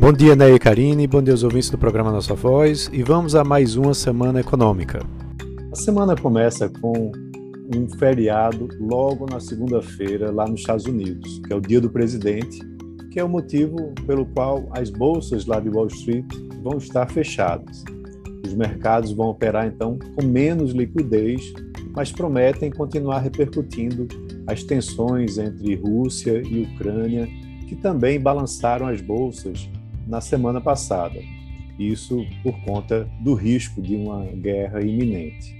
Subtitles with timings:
[0.00, 3.34] Bom dia, Ney e Karine, bom dia aos ouvintes do programa Nossa Voz e vamos
[3.34, 5.00] a mais uma semana econômica.
[5.72, 7.10] A semana começa com
[7.74, 12.60] um feriado logo na segunda-feira lá nos Estados Unidos, que é o Dia do Presidente,
[13.10, 16.26] que é o motivo pelo qual as bolsas lá de Wall Street
[16.62, 17.84] vão estar fechadas.
[18.46, 21.52] Os mercados vão operar então com menos liquidez,
[21.94, 24.06] mas prometem continuar repercutindo
[24.46, 27.28] as tensões entre Rússia e Ucrânia,
[27.68, 29.68] que também balançaram as bolsas
[30.08, 31.20] na semana passada.
[31.78, 35.56] Isso por conta do risco de uma guerra iminente.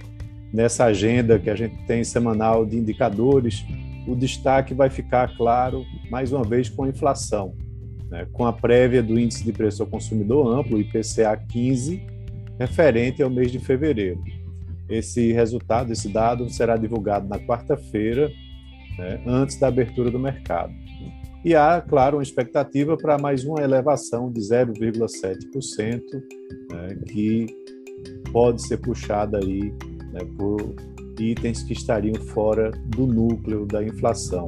[0.51, 3.63] Nessa agenda que a gente tem semanal de indicadores,
[4.07, 7.53] o destaque vai ficar claro, mais uma vez, com a inflação,
[8.09, 8.25] né?
[8.33, 12.01] com a prévia do Índice de Preço ao Consumidor Amplo, IPCA 15,
[12.59, 14.21] referente ao mês de fevereiro.
[14.89, 18.31] Esse resultado, esse dado, será divulgado na quarta-feira,
[18.97, 19.21] né?
[19.27, 20.73] antes da abertura do mercado.
[21.43, 26.01] E há, claro, uma expectativa para mais uma elevação de 0,7%,
[26.71, 27.45] né, que
[28.33, 29.73] pode ser puxada aí
[30.11, 30.75] né, por
[31.17, 34.45] itens que estariam fora do núcleo da inflação,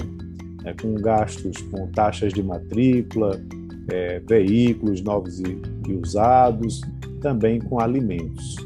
[0.63, 3.41] né, com gastos com taxas de matrícula,
[3.89, 6.81] é, veículos novos e, e, usados,
[7.21, 8.57] também com alimentos.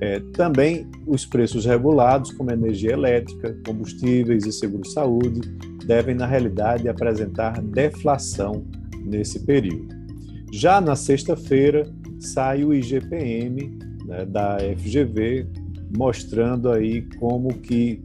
[0.00, 5.40] É, também os preços regulados, como energia elétrica, combustíveis e seguro-saúde,
[5.86, 8.64] devem, na realidade, apresentar deflação
[9.04, 9.88] nesse período.
[10.52, 11.86] Já na sexta-feira,
[12.20, 15.46] sai o IGPM né, da FGV,
[15.96, 18.02] mostrando aí como que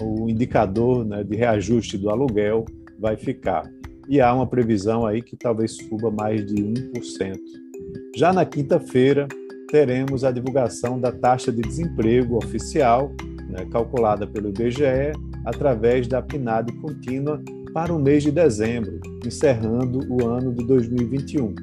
[0.00, 2.64] o indicador né, de reajuste do aluguel
[2.98, 3.62] vai ficar.
[4.08, 7.36] E há uma previsão aí que talvez suba mais de 1%.
[8.16, 9.28] Já na quinta-feira,
[9.70, 13.10] teremos a divulgação da taxa de desemprego oficial,
[13.48, 15.12] né, calculada pelo IBGE,
[15.44, 21.54] através da PNAD contínua para o mês de dezembro, encerrando o ano de 2021.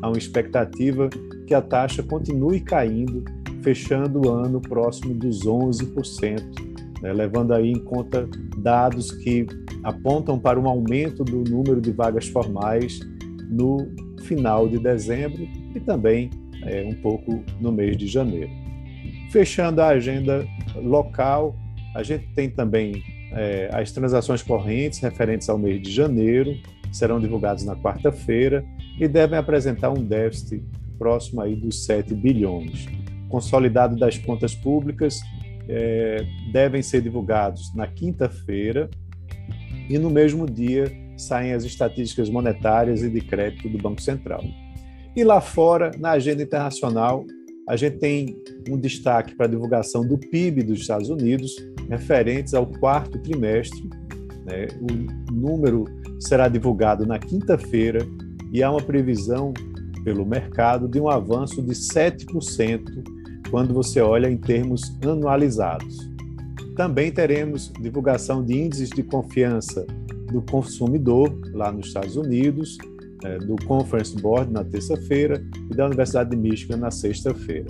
[0.00, 1.08] Há uma expectativa
[1.46, 3.22] que a taxa continue caindo,
[3.62, 6.40] fechando o ano próximo dos 11%,
[7.02, 8.28] né, levando aí em conta
[8.58, 9.46] dados que
[9.82, 13.00] apontam para um aumento do número de vagas formais
[13.50, 13.88] no
[14.22, 16.30] final de dezembro e também
[16.64, 18.50] é, um pouco no mês de janeiro.
[19.30, 20.46] Fechando a agenda
[20.76, 21.56] local,
[21.94, 26.56] a gente tem também é, as transações correntes referentes ao mês de janeiro,
[26.92, 28.64] serão divulgadas na quarta-feira
[28.98, 30.62] e devem apresentar um déficit
[30.98, 32.86] próximo aí dos 7 bilhões.
[33.28, 35.20] Consolidado das contas públicas
[35.68, 38.90] é, devem ser divulgados na quinta-feira
[39.88, 44.42] e no mesmo dia saem as estatísticas monetárias e de crédito do Banco Central.
[45.14, 47.24] E lá fora, na agenda internacional,
[47.68, 48.36] a gente tem
[48.68, 51.54] um destaque para a divulgação do PIB dos Estados Unidos,
[51.88, 53.88] referentes ao quarto trimestre.
[54.44, 54.66] Né?
[54.80, 55.84] O número
[56.18, 58.06] será divulgado na quinta-feira
[58.52, 59.52] e há uma previsão
[60.04, 62.82] pelo mercado de um avanço de 7%
[63.50, 66.10] quando você olha em termos anualizados.
[66.74, 69.86] Também teremos divulgação de índices de confiança
[70.32, 72.78] do consumidor lá nos Estados Unidos,
[73.24, 77.66] é, do Conference Board na terça-feira e da Universidade de Michigan na sexta-feira.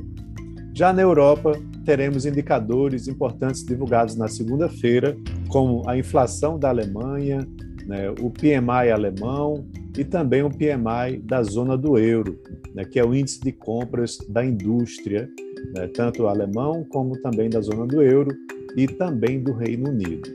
[0.75, 1.53] Já na Europa,
[1.85, 5.17] teremos indicadores importantes divulgados na segunda-feira,
[5.49, 7.47] como a inflação da Alemanha,
[7.87, 12.39] né, o PMI alemão e também o PMI da zona do euro,
[12.75, 15.29] né, que é o índice de compras da indústria,
[15.77, 18.35] né, tanto alemão como também da zona do euro
[18.77, 20.31] e também do Reino Unido.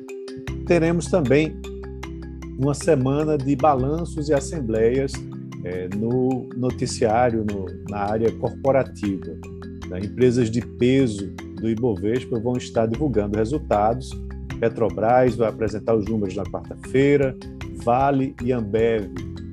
[0.67, 1.59] Teremos também
[2.57, 5.13] uma semana de balanços e assembleias
[5.63, 9.37] é, no noticiário, no, na área corporativa.
[9.89, 9.99] Né?
[9.99, 11.27] Empresas de peso
[11.61, 14.09] do Ibovespa vão estar divulgando resultados.
[14.59, 17.35] Petrobras vai apresentar os números na quarta-feira,
[17.83, 19.07] Vale e Ambev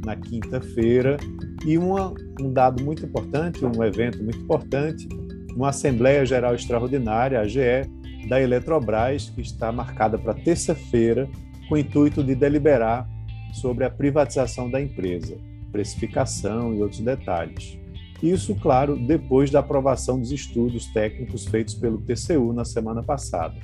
[0.05, 1.19] na quinta-feira.
[1.67, 5.09] E uma, um dado muito importante, um evento muito importante,
[5.55, 7.89] uma Assembleia Geral Extraordinária, AGE,
[8.29, 11.29] da Eletrobras, que está marcada para terça-feira,
[11.69, 13.09] com o intuito de deliberar
[13.53, 15.37] sobre a privatização da empresa,
[15.71, 17.79] precificação e outros detalhes.
[18.23, 23.55] Isso, claro, depois da aprovação dos estudos técnicos feitos pelo TCU na semana passada.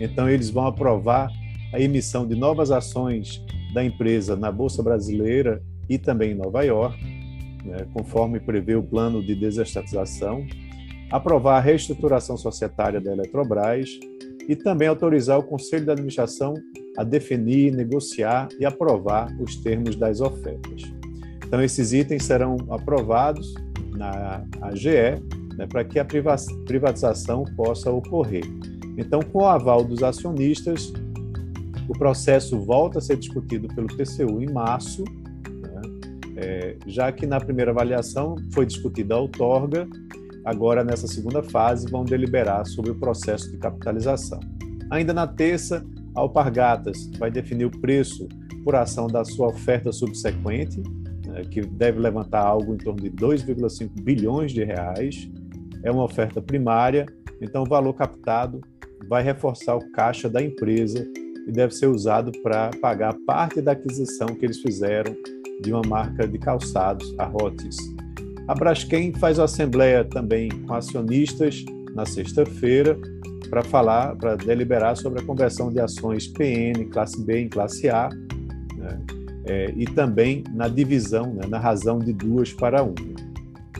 [0.00, 1.30] Então, eles vão aprovar
[1.72, 3.42] a emissão de novas ações
[3.72, 7.02] da empresa na Bolsa Brasileira e também em Nova York,
[7.64, 10.46] né, conforme prevê o plano de desestatização,
[11.10, 13.88] aprovar a reestruturação societária da Eletrobras
[14.48, 16.54] e também autorizar o Conselho de Administração
[16.96, 20.82] a definir, negociar e aprovar os termos das ofertas.
[21.46, 23.54] Então, esses itens serão aprovados
[23.96, 25.22] na AGE
[25.56, 28.44] né, para que a privatização possa ocorrer.
[28.96, 30.92] Então, com o aval dos acionistas,
[31.88, 35.82] o processo volta a ser discutido pelo TCU em março, né,
[36.36, 39.86] é, já que na primeira avaliação foi discutida a outorga,
[40.44, 44.40] agora nessa segunda fase vão deliberar sobre o processo de capitalização.
[44.90, 48.28] Ainda na terça, Alpargatas vai definir o preço
[48.62, 50.82] por ação da sua oferta subsequente,
[51.26, 55.28] né, que deve levantar algo em torno de 2,5 bilhões de reais.
[55.82, 57.06] É uma oferta primária,
[57.40, 58.60] então o valor captado
[59.08, 61.06] vai reforçar o caixa da empresa
[61.46, 65.14] e deve ser usado para pagar parte da aquisição que eles fizeram
[65.60, 67.76] de uma marca de calçados, a Rotis.
[68.48, 71.64] A Braskem faz a assembleia também com acionistas
[71.94, 72.98] na sexta-feira
[73.54, 78.08] para falar, para deliberar sobre a conversão de ações PN, classe B em classe A,
[78.76, 79.00] né?
[79.44, 81.46] é, e também na divisão, né?
[81.48, 82.94] na razão de duas para uma.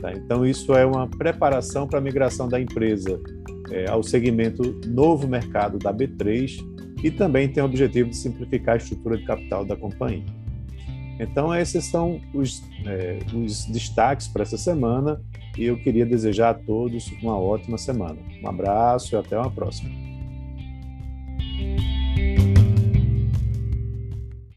[0.01, 0.13] Tá?
[0.13, 3.21] Então, isso é uma preparação para a migração da empresa
[3.73, 6.65] é, ao segmento novo mercado da B3
[7.03, 10.25] e também tem o objetivo de simplificar a estrutura de capital da companhia.
[11.19, 15.21] Então, esses são os, é, os destaques para essa semana
[15.57, 18.19] e eu queria desejar a todos uma ótima semana.
[18.43, 20.04] Um abraço e até uma próxima.